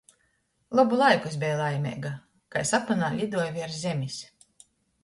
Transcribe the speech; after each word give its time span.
Lobu 0.79 0.97
laiku 1.01 1.29
es 1.31 1.35
beju 1.43 1.59
laimeiga. 1.59 2.15
Kai 2.57 2.65
sapynā 2.73 3.13
liduoju 3.21 3.55
viers 3.61 3.79
zemis. 3.87 4.19